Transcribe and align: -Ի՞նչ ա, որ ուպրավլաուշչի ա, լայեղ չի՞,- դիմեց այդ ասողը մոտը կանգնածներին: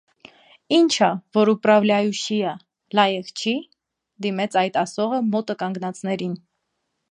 -Ի՞նչ 0.77 0.93
ա, 1.07 1.09
որ 1.37 1.51
ուպրավլաուշչի 1.53 2.39
ա, 2.53 2.55
լայեղ 3.01 3.29
չի՞,- 3.43 3.55
դիմեց 4.27 4.59
այդ 4.65 4.83
ասողը 4.87 5.23
մոտը 5.37 5.61
կանգնածներին: 5.63 6.37